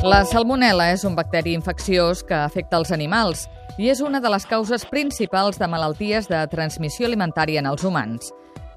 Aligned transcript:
La 0.00 0.22
salmonella 0.24 0.86
és 0.94 1.02
un 1.04 1.12
bacteri 1.12 1.52
infecciós 1.52 2.22
que 2.24 2.32
afecta 2.32 2.78
els 2.80 2.88
animals 2.94 3.42
i 3.76 3.90
és 3.92 3.98
una 4.00 4.16
de 4.24 4.30
les 4.32 4.46
causes 4.48 4.86
principals 4.88 5.58
de 5.60 5.66
malalties 5.68 6.24
de 6.30 6.40
transmissió 6.48 7.04
alimentària 7.04 7.60
en 7.60 7.68
els 7.68 7.84
humans. 7.84 8.30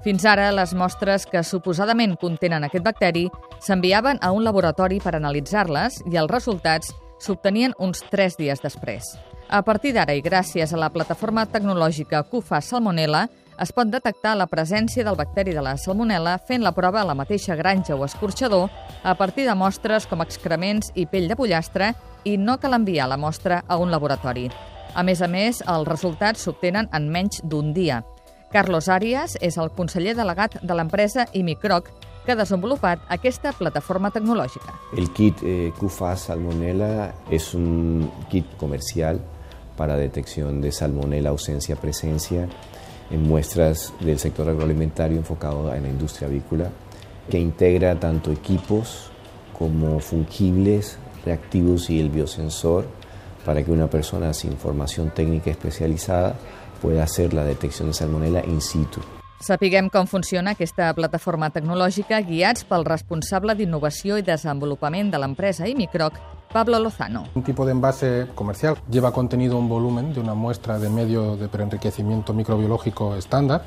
Fins 0.00 0.24
ara, 0.24 0.48
les 0.56 0.72
mostres 0.72 1.26
que 1.28 1.42
suposadament 1.44 2.16
contenen 2.22 2.64
aquest 2.64 2.86
bacteri 2.86 3.26
s'enviaven 3.60 4.22
a 4.24 4.32
un 4.32 4.46
laboratori 4.48 4.96
per 5.04 5.12
analitzar-les 5.18 6.00
i 6.08 6.16
els 6.16 6.32
resultats 6.32 6.94
s'obtenien 7.20 7.76
uns 7.76 8.00
3 8.08 8.40
dies 8.40 8.64
després. 8.64 9.12
A 9.52 9.60
partir 9.60 9.92
d'ara 9.92 10.16
i 10.16 10.24
gràcies 10.24 10.72
a 10.72 10.80
la 10.80 10.88
plataforma 10.88 11.44
tecnològica 11.44 12.22
CUFA 12.32 12.62
Salmonella, 12.64 13.26
es 13.60 13.72
pot 13.76 13.90
detectar 13.92 14.32
la 14.40 14.46
presència 14.48 15.04
del 15.04 15.18
bacteri 15.18 15.52
de 15.52 15.60
la 15.60 15.74
salmonella 15.76 16.38
fent 16.48 16.62
la 16.64 16.72
prova 16.72 17.02
a 17.02 17.08
la 17.08 17.14
mateixa 17.14 17.56
granja 17.58 17.92
o 17.94 18.06
escorxador 18.06 18.70
a 19.04 19.14
partir 19.14 19.44
de 19.44 19.54
mostres 19.54 20.06
com 20.08 20.22
excrements 20.24 20.88
i 20.96 21.04
pell 21.06 21.28
de 21.28 21.36
pollastre 21.36 21.92
i 22.24 22.38
no 22.40 22.56
cal 22.60 22.78
enviar 22.78 23.10
la 23.10 23.18
mostra 23.20 23.62
a 23.68 23.76
un 23.76 23.92
laboratori. 23.92 24.48
A 24.94 25.04
més 25.04 25.20
a 25.20 25.28
més, 25.28 25.60
els 25.68 25.88
resultats 25.88 26.40
s'obtenen 26.40 26.88
en 26.96 27.10
menys 27.12 27.42
d'un 27.44 27.74
dia. 27.76 28.00
Carlos 28.50 28.88
Arias 28.88 29.36
és 29.40 29.58
el 29.60 29.70
conseller 29.76 30.16
delegat 30.16 30.56
de 30.62 30.74
l'empresa 30.74 31.28
Imicroc, 31.32 31.92
que 32.24 32.32
ha 32.32 32.40
desenvolupat 32.40 33.04
aquesta 33.12 33.52
plataforma 33.56 34.10
tecnològica. 34.10 34.74
El 34.96 35.12
kit 35.12 35.44
eh, 35.44 35.70
QFA 35.78 36.16
Salmonella 36.16 37.12
es 37.30 37.52
un 37.54 38.08
kit 38.32 38.56
comercial 38.56 39.20
para 39.76 39.96
detección 39.96 40.60
de 40.60 40.72
salmonella 40.72 41.30
ausencia-presencia 41.30 42.48
en 43.10 43.22
muestras 43.22 43.92
del 44.00 44.18
sector 44.18 44.48
agroalimentario 44.48 45.16
enfocado 45.18 45.74
en 45.74 45.82
la 45.82 45.88
industria 45.88 46.28
avícola, 46.28 46.70
que 47.30 47.38
integra 47.38 47.98
tanto 47.98 48.32
equipos 48.32 49.10
como 49.58 50.00
fungibles, 50.00 50.98
reactivos 51.24 51.90
y 51.90 52.00
el 52.00 52.08
biosensor 52.08 52.86
para 53.44 53.62
que 53.62 53.70
una 53.70 53.88
persona 53.88 54.32
sin 54.32 54.56
formación 54.56 55.10
técnica 55.10 55.50
especializada 55.50 56.36
pueda 56.80 57.04
hacer 57.04 57.34
la 57.34 57.44
detección 57.44 57.88
de 57.88 57.94
salmonella 57.94 58.44
in 58.44 58.60
situ. 58.60 59.00
Sapiguem 59.40 59.88
com 59.88 60.04
funciona 60.04 60.52
aquesta 60.52 60.90
plataforma 60.92 61.48
tecnològica 61.48 62.18
guiats 62.20 62.66
pel 62.68 62.84
responsable 62.84 63.54
d'innovació 63.56 64.18
i 64.20 64.24
desenvolupament 64.24 65.08
de 65.08 65.20
l'empresa 65.22 65.68
Imicroc, 65.68 66.18
Pablo 66.52 66.78
Lozano. 66.78 67.24
Un 67.34 67.42
tipo 67.42 67.64
de 67.64 67.72
envase 67.72 68.26
comercial 68.34 68.76
lleva 68.90 69.12
contenido 69.12 69.56
un 69.56 69.68
volumen 69.68 70.12
de 70.12 70.20
una 70.20 70.34
muestra 70.34 70.78
de 70.78 70.90
medio 70.90 71.36
de 71.36 71.48
preenriquecimiento 71.48 72.34
microbiológico 72.34 73.14
estándar 73.14 73.62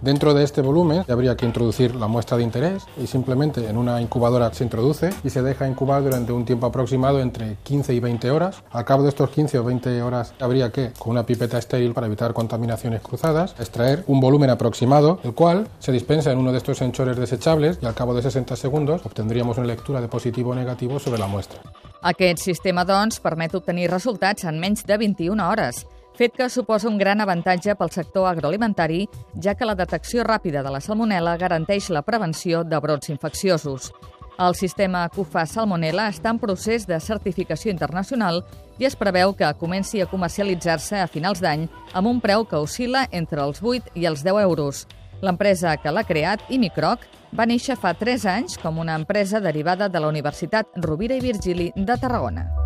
Dentro 0.00 0.32
de 0.32 0.44
este 0.44 0.62
volumen 0.62 1.04
habría 1.08 1.36
que 1.36 1.44
introducir 1.44 1.96
la 1.96 2.06
muestra 2.06 2.36
de 2.36 2.44
interés 2.44 2.84
y 3.02 3.08
simplemente 3.08 3.68
en 3.68 3.76
una 3.76 4.00
incubadora 4.00 4.52
se 4.54 4.62
introduce 4.62 5.10
y 5.24 5.30
se 5.30 5.42
deja 5.42 5.66
incubar 5.66 6.04
durante 6.04 6.32
un 6.32 6.44
tiempo 6.44 6.66
aproximado 6.66 7.20
entre 7.20 7.56
15 7.64 7.94
y 7.94 8.00
20 8.00 8.30
horas. 8.30 8.62
Al 8.70 8.84
cabo 8.84 9.02
de 9.02 9.08
estos 9.08 9.30
15 9.30 9.58
o 9.58 9.64
20 9.64 10.00
horas 10.02 10.34
habría 10.38 10.70
que, 10.70 10.92
con 10.96 11.10
una 11.10 11.26
pipeta 11.26 11.58
estéril 11.58 11.94
para 11.94 12.06
evitar 12.06 12.32
contaminaciones 12.32 13.00
cruzadas, 13.00 13.56
extraer 13.58 14.04
un 14.06 14.20
volumen 14.20 14.50
aproximado, 14.50 15.18
el 15.24 15.34
cual 15.34 15.66
se 15.80 15.90
dispensa 15.90 16.30
en 16.30 16.38
uno 16.38 16.52
de 16.52 16.58
estos 16.58 16.80
enchores 16.80 17.16
desechables 17.16 17.80
y 17.82 17.86
al 17.86 17.94
cabo 17.94 18.14
de 18.14 18.22
60 18.22 18.54
segundos 18.54 19.04
obtendríamos 19.04 19.58
una 19.58 19.66
lectura 19.66 20.00
de 20.00 20.06
positivo 20.06 20.52
o 20.52 20.54
negativo 20.54 21.00
sobre 21.00 21.18
la 21.18 21.26
muestra. 21.26 21.60
Aquest 22.02 22.44
sistema, 22.44 22.84
doncs, 22.86 23.18
permet 23.18 23.54
obtenir 23.58 23.90
resultats 23.90 24.44
en 24.46 24.60
menys 24.62 24.84
de 24.86 24.98
21 24.98 25.42
hores 25.42 25.84
fet 26.18 26.34
que 26.34 26.48
suposa 26.50 26.88
un 26.88 26.98
gran 26.98 27.20
avantatge 27.22 27.76
pel 27.78 27.92
sector 27.94 28.26
agroalimentari, 28.26 29.04
ja 29.38 29.54
que 29.54 29.66
la 29.66 29.76
detecció 29.78 30.24
ràpida 30.26 30.64
de 30.66 30.72
la 30.74 30.80
salmonella 30.82 31.36
garanteix 31.38 31.92
la 31.94 32.02
prevenció 32.02 32.64
de 32.64 32.80
brots 32.82 33.12
infecciosos. 33.14 33.92
El 34.38 34.54
sistema 34.54 35.04
CUFA 35.14 35.44
Salmonella 35.46 36.08
està 36.10 36.30
en 36.34 36.38
procés 36.42 36.86
de 36.86 36.98
certificació 37.02 37.70
internacional 37.70 38.44
i 38.78 38.86
es 38.86 38.94
preveu 38.98 39.32
que 39.34 39.48
comenci 39.58 40.02
a 40.02 40.06
comercialitzar-se 40.10 40.98
a 41.02 41.08
finals 41.10 41.42
d'any 41.42 41.68
amb 41.92 42.10
un 42.10 42.20
preu 42.22 42.46
que 42.46 42.58
oscil·la 42.58 43.08
entre 43.10 43.42
els 43.42 43.62
8 43.62 43.94
i 43.94 44.06
els 44.10 44.22
10 44.26 44.42
euros. 44.42 44.86
L'empresa 45.20 45.74
que 45.82 45.90
l'ha 45.90 46.04
creat, 46.06 46.44
Imicroc, 46.54 47.02
va 47.34 47.48
néixer 47.48 47.76
fa 47.80 47.94
3 47.98 48.28
anys 48.36 48.58
com 48.62 48.78
una 48.78 48.94
empresa 48.98 49.42
derivada 49.42 49.88
de 49.88 50.00
la 50.00 50.12
Universitat 50.14 50.78
Rovira 50.86 51.18
i 51.18 51.24
Virgili 51.24 51.72
de 51.74 51.98
Tarragona. 51.98 52.57